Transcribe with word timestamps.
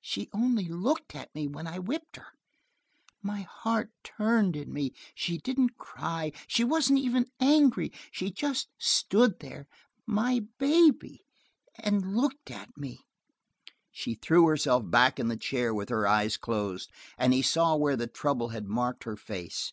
"She 0.00 0.28
only 0.32 0.66
looked 0.68 1.14
at 1.14 1.32
me 1.32 1.46
when 1.46 1.68
I 1.68 1.78
whipped 1.78 2.16
her. 2.16 2.26
My 3.22 3.42
heart 3.42 3.92
turned 4.02 4.56
in 4.56 4.72
me. 4.72 4.92
She 5.14 5.38
didn't 5.38 5.76
cry; 5.78 6.32
she 6.48 6.64
wasn't 6.64 6.98
even 6.98 7.28
angry. 7.38 7.92
She 8.10 8.32
just 8.32 8.66
stood 8.78 9.38
there 9.38 9.68
my 10.08 10.40
baby! 10.58 11.22
and 11.78 12.16
looked 12.16 12.50
at 12.50 12.76
me!" 12.76 13.04
She 13.92 14.16
threw 14.16 14.48
herself 14.48 14.90
back 14.90 15.20
in 15.20 15.28
the 15.28 15.36
chair 15.36 15.72
with 15.72 15.88
her 15.90 16.04
eyes 16.04 16.36
closed, 16.36 16.90
and 17.16 17.32
he 17.32 17.40
saw 17.40 17.76
where 17.76 17.94
the 17.96 18.08
trouble 18.08 18.48
had 18.48 18.66
marked 18.66 19.04
her 19.04 19.14
face. 19.16 19.72